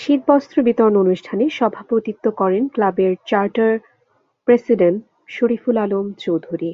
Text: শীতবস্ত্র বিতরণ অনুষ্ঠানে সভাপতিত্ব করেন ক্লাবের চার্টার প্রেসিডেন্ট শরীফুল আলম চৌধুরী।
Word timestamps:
শীতবস্ত্র 0.00 0.56
বিতরণ 0.62 0.94
অনুষ্ঠানে 0.96 1.44
সভাপতিত্ব 1.50 2.24
করেন 2.30 2.62
ক্লাবের 2.68 3.12
চার্টার 3.26 3.72
প্রেসিডেন্ট 4.48 4.98
শরীফুল 5.28 5.76
আলম 5.76 6.06
চৌধুরী। 6.18 6.66